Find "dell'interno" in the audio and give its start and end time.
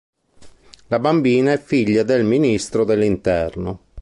2.85-3.81